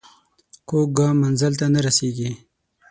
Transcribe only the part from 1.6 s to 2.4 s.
نه رسېږي